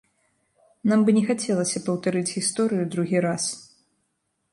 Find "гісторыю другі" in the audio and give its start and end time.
2.37-3.17